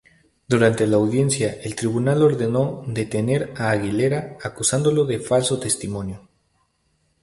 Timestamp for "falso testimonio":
5.19-6.27